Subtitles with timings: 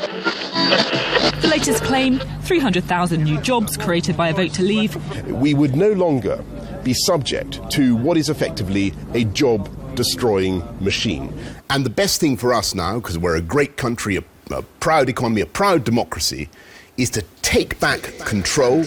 [0.00, 4.96] The latest claim 300,000 new jobs created by a vote to leave.
[5.26, 6.42] We would no longer
[6.82, 11.32] be subject to what is effectively a job destroying machine.
[11.68, 15.08] And the best thing for us now, because we're a great country, a, a proud
[15.08, 16.48] economy, a proud democracy,
[16.96, 18.84] is to take back control.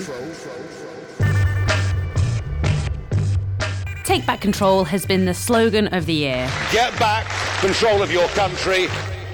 [4.04, 6.50] Take back control has been the slogan of the year.
[6.72, 7.26] Get back
[7.60, 8.88] control of your country.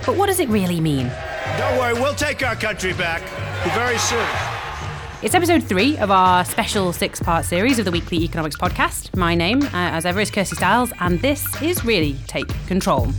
[0.05, 1.11] But what does it really mean?
[1.57, 3.21] Don't worry, we'll take our country back
[3.73, 4.25] very soon.
[5.21, 9.15] It's episode three of our special six part series of the Weekly Economics Podcast.
[9.17, 13.09] My name, uh, as ever, is Kirsty Styles, and this is Really Take Control.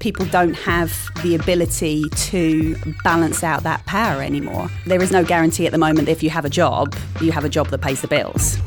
[0.00, 0.92] People don't have
[1.22, 4.68] the ability to balance out that power anymore.
[4.86, 7.44] There is no guarantee at the moment that if you have a job, you have
[7.44, 8.58] a job that pays the bills.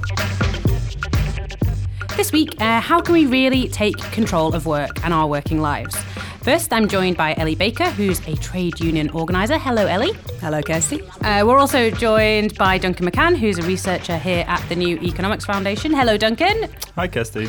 [2.16, 5.96] This week, uh, how can we really take control of work and our working lives?
[6.44, 9.60] First, I'm joined by Ellie Baker, who's a trade union organiser.
[9.60, 10.14] Hello, Ellie.
[10.40, 11.04] Hello, Kirsty.
[11.22, 15.46] Uh, we're also joined by Duncan McCann, who's a researcher here at the New Economics
[15.46, 15.94] Foundation.
[15.94, 16.68] Hello, Duncan.
[16.96, 17.48] Hi, Kirsty.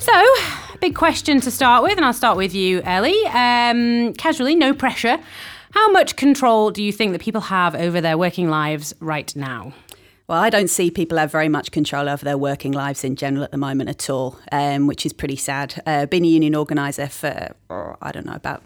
[0.00, 0.12] So,
[0.80, 3.24] big question to start with, and I'll start with you, Ellie.
[3.26, 5.20] Um, casually, no pressure.
[5.70, 9.72] How much control do you think that people have over their working lives right now?
[10.28, 13.44] Well, I don't see people have very much control over their working lives in general
[13.44, 15.82] at the moment at all, um, which is pretty sad.
[15.84, 18.62] Uh, been a union organiser for, oh, I don't know, about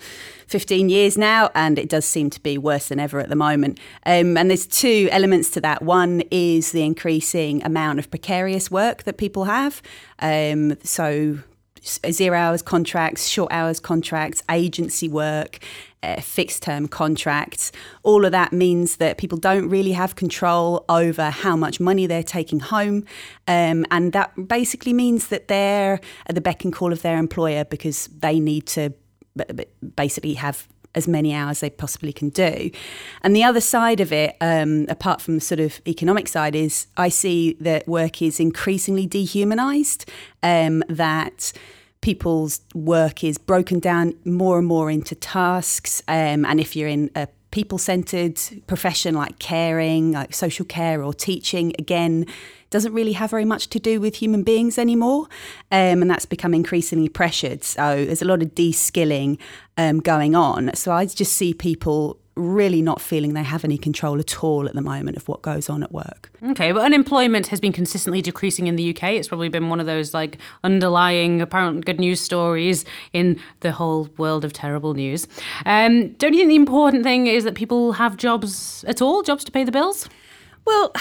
[0.48, 3.80] 15 years now, and it does seem to be worse than ever at the moment.
[4.04, 5.82] Um, and there's two elements to that.
[5.82, 9.80] One is the increasing amount of precarious work that people have.
[10.20, 11.38] Um, so
[11.82, 15.58] zero hours contracts, short hours contracts, agency work,
[16.20, 17.72] fixed term contracts.
[18.02, 22.22] All of that means that people don't really have control over how much money they're
[22.22, 23.04] taking home.
[23.48, 27.64] Um, and that basically means that they're at the beck and call of their employer
[27.64, 28.92] because they need to
[29.96, 32.70] basically have as many hours they possibly can do.
[33.22, 36.86] And the other side of it, um, apart from the sort of economic side, is
[36.96, 40.10] I see that work is increasingly dehumanized,
[40.42, 41.52] um, that
[42.00, 46.02] people's work is broken down more and more into tasks.
[46.08, 51.14] Um, and if you're in a people centered profession like caring, like social care or
[51.14, 52.26] teaching, again,
[52.70, 55.22] doesn't really have very much to do with human beings anymore.
[55.70, 57.64] Um, and that's become increasingly pressured.
[57.64, 59.38] So there's a lot of de skilling
[59.76, 60.74] um, going on.
[60.74, 64.74] So I just see people really not feeling they have any control at all at
[64.74, 66.30] the moment of what goes on at work.
[66.50, 69.04] Okay, but unemployment has been consistently decreasing in the UK.
[69.14, 74.08] It's probably been one of those like underlying apparent good news stories in the whole
[74.18, 75.26] world of terrible news.
[75.64, 79.42] Um, don't you think the important thing is that people have jobs at all, jobs
[79.44, 80.08] to pay the bills?
[80.66, 80.92] Well,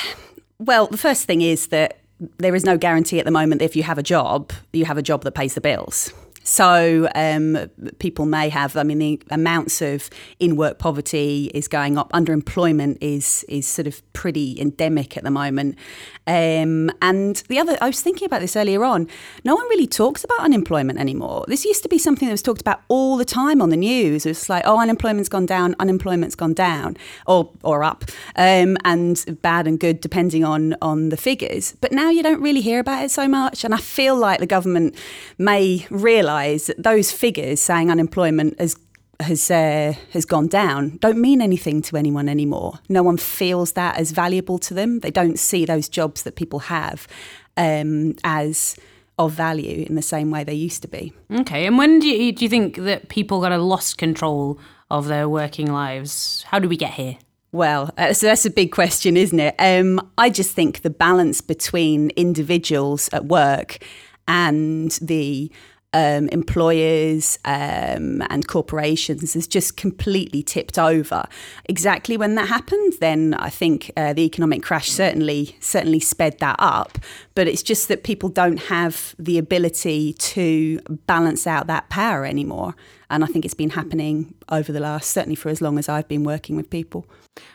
[0.59, 1.99] well, the first thing is that
[2.37, 4.97] there is no guarantee at the moment that if you have a job, you have
[4.97, 6.13] a job that pays the bills.
[6.45, 7.57] So um,
[7.97, 8.77] people may have.
[8.77, 12.11] I mean, the amounts of in-work poverty is going up.
[12.11, 15.75] Underemployment is is sort of pretty endemic at the moment.
[16.27, 19.07] Um, and the other, I was thinking about this earlier on.
[19.43, 21.45] No one really talks about unemployment anymore.
[21.47, 24.25] This used to be something that was talked about all the time on the news.
[24.25, 26.95] It was like, oh, unemployment's gone down, unemployment's gone down,
[27.25, 31.75] or or up, um, and bad and good depending on on the figures.
[31.81, 33.63] But now you don't really hear about it so much.
[33.63, 34.95] And I feel like the government
[35.39, 36.34] may realise
[36.67, 38.75] that those figures saying unemployment has
[39.21, 42.79] has uh, has gone down don't mean anything to anyone anymore.
[42.89, 44.99] No one feels that as valuable to them.
[44.99, 47.07] They don't see those jobs that people have
[47.57, 48.75] um, as
[49.17, 51.13] of value in the same way they used to be.
[51.31, 54.59] Okay, and when do you, do you think that people got a lost control
[54.91, 56.43] of their working lives?
[56.49, 57.17] How do we get here?
[57.51, 59.55] Well, uh, so that's a big question, isn't it?
[59.59, 63.77] Um, I just think the balance between individuals at work
[64.27, 65.49] and the
[65.95, 71.23] um, employers um, and corporations has just completely tipped over.
[71.69, 76.57] Exactly when that happened, then I think uh, the economic crash certainly certainly sped that
[76.59, 76.99] up.
[77.33, 82.75] But it's just that people don't have the ability to balance out that power anymore,
[83.15, 86.07] and I think it's been happening over the last certainly for as long as I've
[86.07, 87.07] been working with people.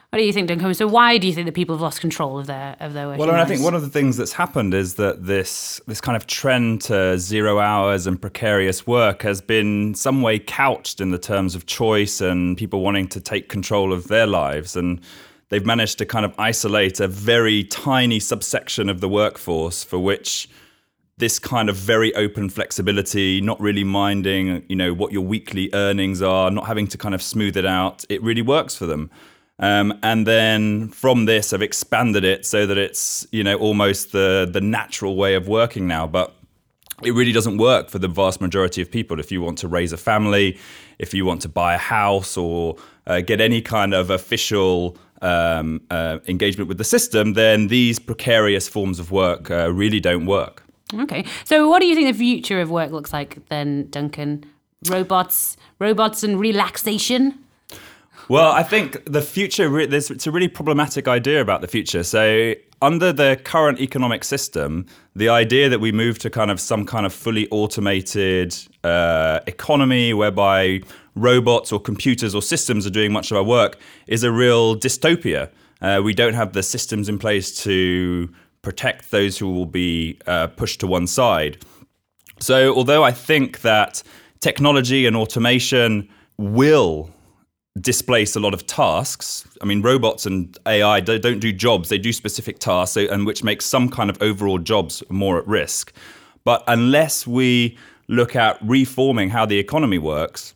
[0.09, 0.75] What do you think, Duncan?
[0.75, 3.27] So why do you think that people have lost control of their of their working
[3.27, 6.27] Well, I think one of the things that's happened is that this this kind of
[6.27, 11.55] trend to zero hours and precarious work has been some way couched in the terms
[11.55, 15.01] of choice and people wanting to take control of their lives and
[15.51, 20.49] they've managed to kind of isolate a very tiny subsection of the workforce for which
[21.21, 26.21] this kind of very open flexibility, not really minding, you know, what your weekly earnings
[26.21, 29.11] are, not having to kind of smooth it out, it really works for them.
[29.61, 34.49] Um, and then from this, I've expanded it so that it's you know almost the
[34.51, 36.07] the natural way of working now.
[36.07, 36.35] But
[37.03, 39.21] it really doesn't work for the vast majority of people.
[39.21, 40.59] If you want to raise a family,
[40.99, 42.77] if you want to buy a house or
[43.07, 48.69] uh, get any kind of official um, uh, engagement with the system, then these precarious
[48.69, 50.63] forms of work uh, really don't work.
[50.95, 51.25] Okay.
[51.45, 54.45] So, what do you think the future of work looks like then, Duncan?
[54.89, 57.39] Robots, robots, and relaxation.
[58.29, 62.03] Well, I think the future, there's, it's a really problematic idea about the future.
[62.05, 66.87] So, under the current economic system, the idea that we move to kind of some
[66.87, 70.81] kind of fully automated uh, economy whereby
[71.15, 75.51] robots or computers or systems are doing much of our work is a real dystopia.
[75.83, 80.49] Uh, we don't have the systems in place to protect those who will be uh,
[80.49, 81.59] pushed to one side.
[82.39, 84.03] So, although I think that
[84.41, 86.09] technology and automation
[86.39, 87.11] will
[87.81, 89.47] displace a lot of tasks.
[89.63, 93.65] I mean, robots and AI don't do jobs; they do specific tasks, and which makes
[93.65, 95.93] some kind of overall jobs more at risk.
[96.45, 97.77] But unless we
[98.09, 100.55] look at reforming how the economy works,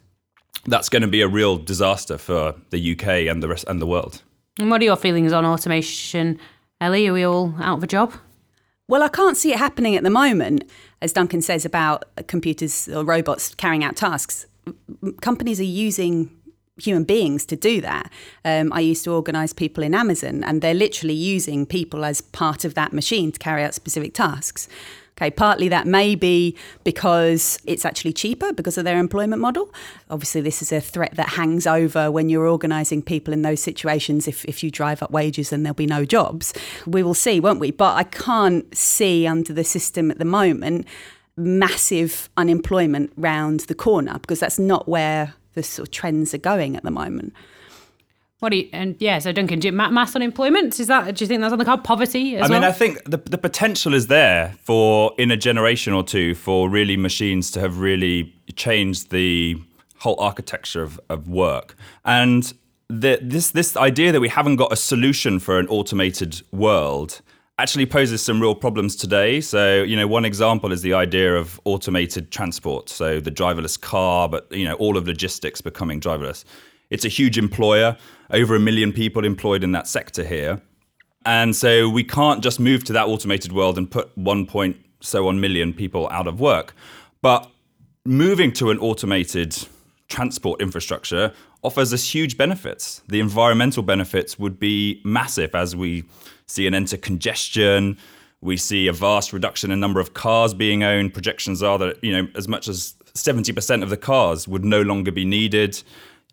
[0.66, 3.86] that's going to be a real disaster for the UK and the rest and the
[3.86, 4.22] world.
[4.58, 6.38] And what are your feelings on automation,
[6.84, 7.08] Ellie?
[7.08, 8.12] Are we all out of a job?
[8.88, 10.64] Well, I can't see it happening at the moment,
[11.00, 14.44] as Duncan says about computers or robots carrying out tasks.
[15.22, 16.30] Companies are using
[16.76, 18.12] human beings to do that.
[18.44, 22.66] Um, I used to organise people in Amazon, and they're literally using people as part
[22.66, 24.68] of that machine to carry out specific tasks.
[25.16, 29.72] Okay, partly that may be because it's actually cheaper because of their employment model.
[30.10, 34.26] Obviously, this is a threat that hangs over when you're organising people in those situations.
[34.26, 36.52] If, if you drive up wages, then there'll be no jobs.
[36.84, 37.70] We will see, won't we?
[37.70, 40.84] But I can't see under the system at the moment
[41.36, 46.76] massive unemployment round the corner because that's not where the sort of trends are going
[46.76, 47.32] at the moment.
[48.44, 51.14] What do you, and yeah, so Duncan, do you, mass unemployment is that?
[51.14, 51.82] Do you think that's on the card?
[51.82, 52.36] Poverty?
[52.36, 52.64] I mean, well?
[52.64, 56.98] I think the the potential is there for in a generation or two for really
[56.98, 59.56] machines to have really changed the
[59.96, 61.74] whole architecture of, of work
[62.04, 62.52] and
[62.88, 67.22] the, this this idea that we haven't got a solution for an automated world
[67.58, 69.40] actually poses some real problems today.
[69.40, 72.88] So, you know, one example is the idea of automated transport.
[72.88, 76.44] So, the driverless car, but, you know, all of logistics becoming driverless.
[76.90, 77.96] It's a huge employer,
[78.30, 80.60] over a million people employed in that sector here.
[81.26, 85.28] And so we can't just move to that automated world and put 1 point so
[85.28, 86.74] on million people out of work.
[87.22, 87.50] But
[88.04, 89.56] moving to an automated
[90.08, 91.32] transport infrastructure
[91.62, 93.02] offers us huge benefits.
[93.08, 96.04] The environmental benefits would be massive as we
[96.46, 97.96] see an end to congestion.
[98.42, 101.14] We see a vast reduction in number of cars being owned.
[101.14, 105.10] Projections are that you know as much as 70% of the cars would no longer
[105.10, 105.82] be needed.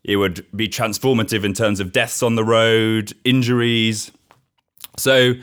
[0.03, 4.11] It would be transformative in terms of deaths on the road, injuries.
[4.97, 5.33] So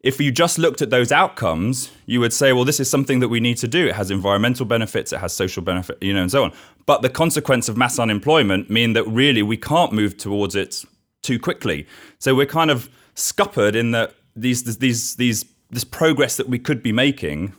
[0.00, 3.28] if you just looked at those outcomes, you would say, well, this is something that
[3.28, 3.88] we need to do.
[3.88, 6.52] It has environmental benefits, it has social benefit, you know, and so on.
[6.86, 10.84] But the consequence of mass unemployment mean that really we can't move towards it
[11.22, 11.86] too quickly.
[12.18, 16.82] So we're kind of scuppered in that these these these this progress that we could
[16.82, 17.52] be making,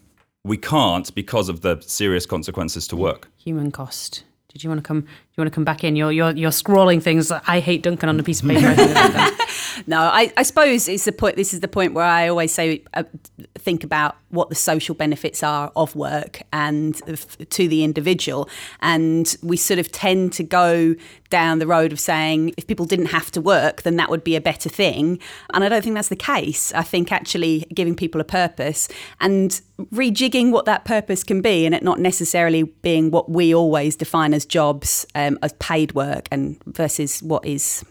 [0.45, 3.29] we can't because of the serious consequences to work.
[3.37, 4.23] Human cost.
[4.47, 5.05] Did you want to come?
[5.37, 5.95] You want to come back in?
[5.95, 7.31] You're you're you're scrawling things.
[7.31, 8.73] I hate Duncan on a piece of paper.
[9.85, 11.35] no, I, I suppose it's the point.
[11.35, 13.03] This is the point where I always say, uh,
[13.55, 18.49] think about what the social benefits are of work and f- to the individual.
[18.81, 20.95] And we sort of tend to go
[21.29, 24.35] down the road of saying if people didn't have to work, then that would be
[24.35, 25.19] a better thing.
[25.53, 26.73] And I don't think that's the case.
[26.73, 28.87] I think actually giving people a purpose
[29.19, 29.61] and
[29.93, 34.33] rejigging what that purpose can be, and it not necessarily being what we always define
[34.33, 37.83] as jobs, um, as paid work, and versus what is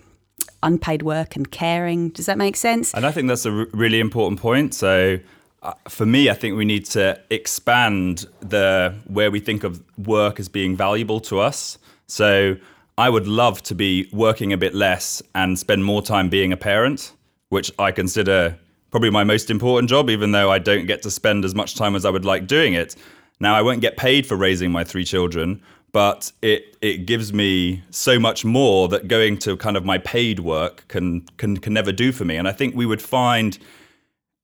[0.62, 2.11] unpaid work and caring.
[2.11, 2.95] Does that make sense?
[2.95, 4.75] And I think that's a r- really important point.
[4.75, 5.19] So
[5.62, 10.40] uh, for me, I think we need to expand the where we think of work
[10.40, 11.78] as being valuable to us.
[12.07, 12.57] So
[12.99, 16.57] I would love to be working a bit less and spend more time being a
[16.57, 17.12] parent,
[17.50, 18.59] which I consider
[18.90, 21.95] probably my most important job, even though I don't get to spend as much time
[21.95, 22.97] as I would like doing it.
[23.38, 25.61] Now, I won't get paid for raising my three children,
[25.96, 30.40] but it it gives me so much more that going to kind of my paid
[30.40, 32.36] work can can can never do for me.
[32.36, 33.58] And I think we would find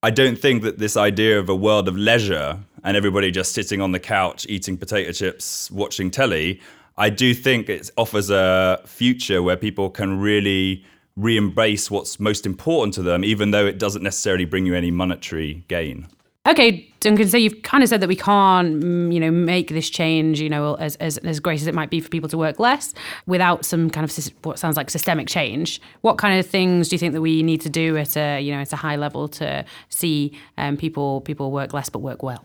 [0.03, 3.83] I don't think that this idea of a world of leisure and everybody just sitting
[3.83, 6.59] on the couch eating potato chips, watching telly,
[6.97, 12.95] I do think it offers a future where people can really re-embrace what's most important
[12.95, 16.09] to them, even though it doesn't necessarily bring you any monetary gain.
[16.45, 17.29] Okay, Duncan.
[17.29, 20.51] So you've kind of said that we can't, mm, you know, make this change, you
[20.51, 22.95] know, as, as as great as it might be for people to work less,
[23.27, 25.81] without some kind of what sounds like systemic change.
[26.01, 28.53] What kind of things do you think that we need to do at a, you
[28.53, 32.45] know, at a high level to see um, people people work less but work well?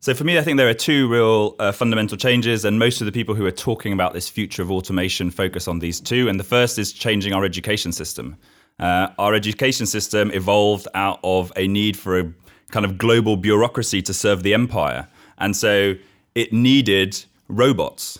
[0.00, 3.04] So for me, I think there are two real uh, fundamental changes, and most of
[3.04, 6.30] the people who are talking about this future of automation focus on these two.
[6.30, 8.38] And the first is changing our education system.
[8.80, 12.32] Uh, our education system evolved out of a need for a
[12.72, 15.06] kind of global bureaucracy to serve the empire,
[15.38, 15.94] and so
[16.34, 18.18] it needed robots.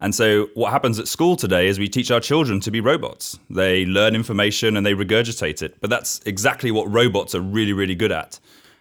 [0.00, 3.38] And so, what happens at school today is we teach our children to be robots.
[3.48, 5.80] They learn information and they regurgitate it.
[5.80, 8.38] But that's exactly what robots are really, really good at.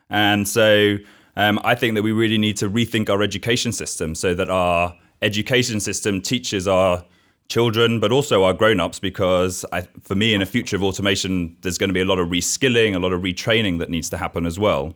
[0.10, 0.98] And so,
[1.38, 4.95] um, I think that we really need to rethink our education system so that our
[5.22, 7.05] education system teaches our
[7.50, 11.78] children, but also our grown-ups, because I, for me, in a future of automation, there's
[11.78, 14.46] going to be a lot of reskilling, a lot of retraining that needs to happen
[14.46, 14.96] as well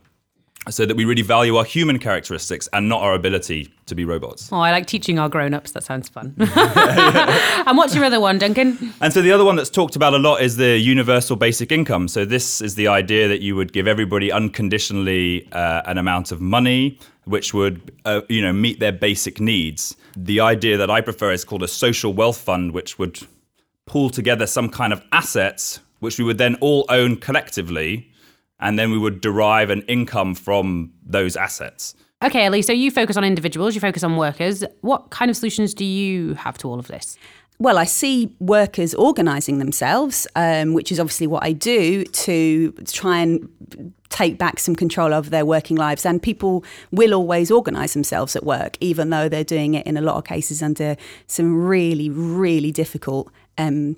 [0.69, 4.51] so that we really value our human characteristics and not our ability to be robots.
[4.51, 5.71] Oh, I like teaching our grown-ups.
[5.71, 6.35] That sounds fun.
[6.37, 8.93] and what's your other one, Duncan?
[9.01, 12.07] And so the other one that's talked about a lot is the universal basic income.
[12.07, 16.41] So this is the idea that you would give everybody unconditionally uh, an amount of
[16.41, 19.95] money which would uh, you know meet their basic needs.
[20.15, 23.19] The idea that I prefer is called a social wealth fund which would
[23.85, 28.11] pull together some kind of assets which we would then all own collectively
[28.59, 31.95] and then we would derive an income from those assets.
[32.23, 34.63] Okay, Ellie, so you focus on individuals, you focus on workers.
[34.81, 37.17] What kind of solutions do you have to all of this?
[37.59, 43.19] Well, I see workers organising themselves, um, which is obviously what I do to try
[43.19, 43.49] and
[44.09, 46.05] take back some control over their working lives.
[46.05, 50.01] And people will always organise themselves at work, even though they're doing it in a
[50.01, 53.31] lot of cases under some really, really difficult.
[53.57, 53.97] Um,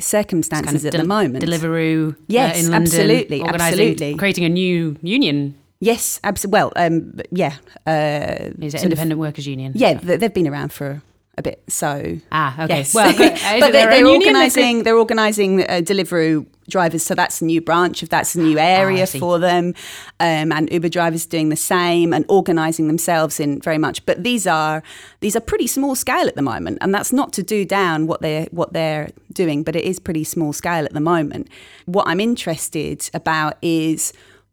[0.00, 1.44] circumstances kind of at the moment.
[1.44, 5.56] Deliveroo, yes, uh, in London, absolutely, absolutely, creating a new union.
[5.80, 6.52] Yes, absolutely.
[6.58, 7.54] Well, um, yeah.
[7.86, 9.72] Uh, Is it Independent of, Workers Union?
[9.76, 11.02] Yeah, they've been around for
[11.36, 11.62] a bit.
[11.68, 12.78] So ah, okay.
[12.78, 12.94] Yes.
[12.94, 13.12] Well,
[13.60, 14.82] but they, are organising.
[14.82, 17.02] They're organising uh, Deliveroo drivers.
[17.02, 19.74] So that's a new branch of that's a new area oh, for them,
[20.20, 24.04] um, and Uber drivers doing the same and organising themselves in very much.
[24.06, 24.82] But these are
[25.20, 28.20] these are pretty small scale at the moment, and that's not to do down what
[28.20, 31.48] they're what they're doing, but it is pretty small scale at the moment.
[31.86, 34.12] What I'm interested about is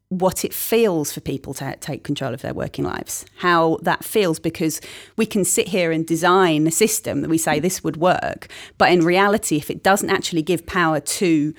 [0.10, 4.40] what it feels for people to take control of their working lives, how that feels,
[4.40, 4.80] because
[5.18, 8.92] we can sit here and design a system that we say this would work, but
[8.92, 11.54] in reality, if it doesn't actually give power to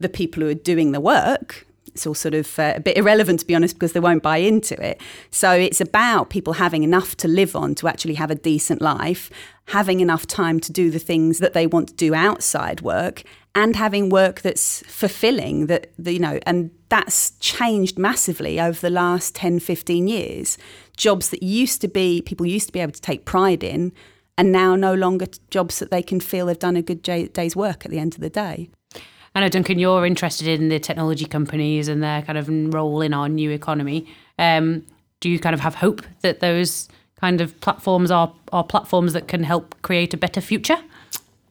[0.00, 1.66] the people who are doing the work,
[1.98, 4.36] it's all sort of uh, a bit irrelevant to be honest because they won't buy
[4.36, 5.00] into it.
[5.30, 9.30] So it's about people having enough to live on to actually have a decent life,
[9.68, 13.24] having enough time to do the things that they want to do outside work
[13.54, 19.34] and having work that's fulfilling that you know and that's changed massively over the last
[19.34, 20.58] 10 15 years
[20.96, 23.92] jobs that used to be people used to be able to take pride in
[24.36, 27.84] and now no longer jobs that they can feel they've done a good day's work
[27.84, 28.70] at the end of the day
[29.38, 33.14] I know, Duncan, you're interested in the technology companies and their kind of role in
[33.14, 34.04] our new economy.
[34.36, 34.84] Um,
[35.20, 36.88] do you kind of have hope that those
[37.20, 40.78] kind of platforms are, are platforms that can help create a better future?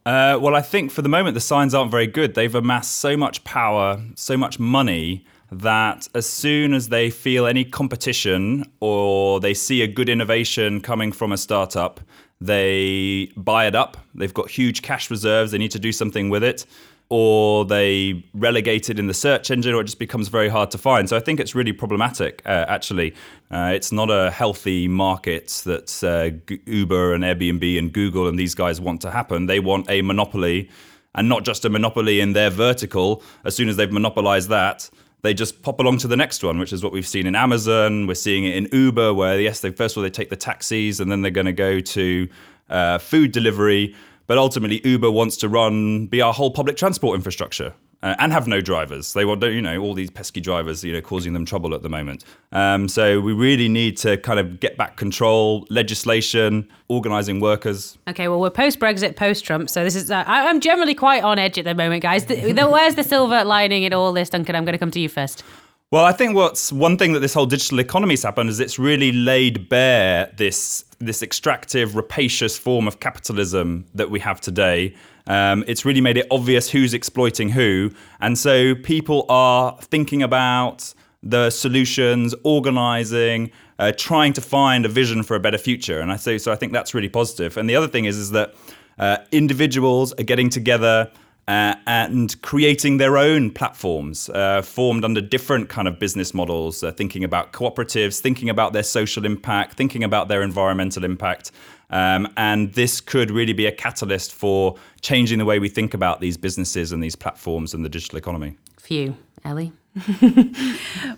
[0.06, 2.36] Uh, well, I think for the moment the signs aren't very good.
[2.36, 7.64] They've amassed so much power, so much money that as soon as they feel any
[7.64, 12.02] competition or they see a good innovation coming from a startup,
[12.40, 13.98] they buy it up.
[14.16, 15.52] They've got huge cash reserves.
[15.52, 16.66] They need to do something with it
[17.10, 20.78] or they relegate it in the search engine, or it just becomes very hard to
[20.78, 21.08] find.
[21.08, 23.14] So I think it's really problematic, uh, actually.
[23.50, 28.56] Uh, it's not a healthy market that uh, Uber and Airbnb and Google and these
[28.56, 29.46] guys want to happen.
[29.46, 30.70] They want a monopoly,
[31.16, 33.24] and not just a monopoly in their vertical.
[33.46, 34.90] As soon as they've monopolized that,
[35.22, 38.08] they just pop along to the next one, which is what we've seen in Amazon.
[38.08, 41.00] We're seeing it in Uber, where yes, they first of all they take the taxis,
[41.00, 42.28] and then they're going to go to
[42.70, 43.96] uh, food delivery
[44.28, 47.74] but ultimately, Uber wants to run, be our whole public transport infrastructure.
[48.04, 49.14] Uh, and have no drivers.
[49.14, 51.90] They want, you know, all these pesky drivers, you know, causing them trouble at the
[51.90, 52.24] moment.
[52.52, 57.98] Um, so we really need to kind of get back control, legislation, organising workers.
[58.08, 60.12] Okay, well, we're post Brexit, post Trump, so this is.
[60.12, 62.26] Uh, I'm generally quite on edge at the moment, guys.
[62.26, 64.56] The, the, where's the silver lining in all this, Duncan?
[64.56, 65.44] I'm going to come to you first.
[65.90, 69.14] Well, I think what's one thing that this whole digital economy's happened is it's really
[69.14, 74.94] laid bare this this extractive, rapacious form of capitalism that we have today.
[75.28, 80.94] Um, it's really made it obvious who's exploiting who, and so people are thinking about
[81.24, 86.02] the solutions, organizing, uh, trying to find a vision for a better future.
[86.02, 86.52] And I say so.
[86.52, 87.56] I think that's really positive.
[87.56, 88.56] And the other thing is is that
[89.00, 91.10] uh, individuals are getting together
[91.48, 96.92] uh, and creating their own platforms uh, formed under different kind of business models, uh,
[96.92, 101.52] thinking about cooperatives, thinking about their social impact, thinking about their environmental impact.
[101.90, 106.20] Um, and this could really be a catalyst for changing the way we think about
[106.20, 108.58] these businesses and these platforms and the digital economy.
[108.78, 109.72] For you, Ellie?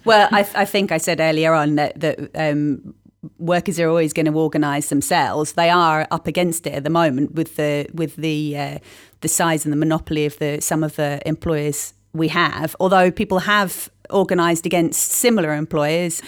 [0.06, 2.94] well, I, th- I, think I said earlier on that, that um,
[3.40, 5.54] workers are always going to organise themselves.
[5.54, 8.80] They are up against it at the moment with the with the uh,
[9.22, 12.76] the size and the monopoly of the some of the employers we have.
[12.80, 16.22] Although people have organised against similar employers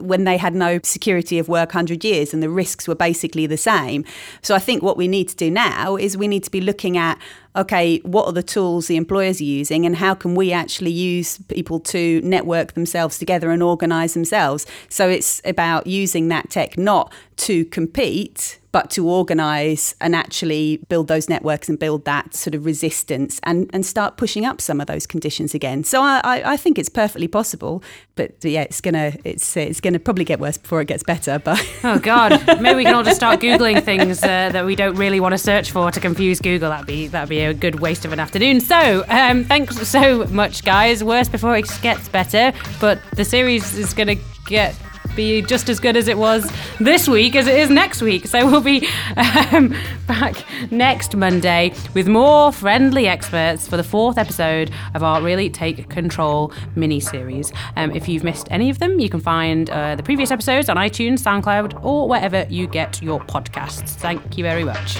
[0.00, 3.56] when they had no security of work 100 years and the risks were basically the
[3.56, 4.04] same.
[4.42, 6.96] So I think what we need to do now is we need to be looking
[6.96, 7.18] at
[7.54, 11.38] okay, what are the tools the employers are using and how can we actually use
[11.48, 14.66] people to network themselves together and organise themselves?
[14.90, 21.08] So it's about using that tech not to compete, but to organise and actually build
[21.08, 24.86] those networks and build that sort of resistance and, and start pushing up some of
[24.86, 25.82] those conditions again.
[25.82, 27.82] So I, I think it's perfectly possible,
[28.16, 31.38] but yeah, it's gonna it's it's gonna probably get worse before it gets better.
[31.38, 34.96] But oh god, maybe we can all just start googling things uh, that we don't
[34.96, 36.68] really want to search for to confuse Google.
[36.68, 38.60] That'd be that'd be a good waste of an afternoon.
[38.60, 41.02] So um, thanks so much, guys.
[41.02, 44.16] Worse before it gets better, but the series is gonna
[44.46, 44.74] get
[45.14, 48.26] be just as good as it was this week as it is next week.
[48.26, 49.74] So we'll be um,
[50.06, 50.36] back
[50.70, 56.52] next Monday with more friendly experts for the fourth episode of our Really Take Control
[56.74, 57.52] mini series.
[57.76, 60.76] Um, if you've missed any of them, you can find uh, the previous episodes on
[60.76, 63.90] iTunes, SoundCloud, or wherever you get your podcasts.
[63.90, 64.96] Thank you very much.